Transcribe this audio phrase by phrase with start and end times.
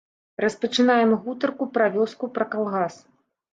[0.43, 2.95] Распачынаем гутарку пра вёску, пра калгас.